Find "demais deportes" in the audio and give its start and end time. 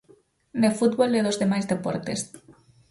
1.41-2.19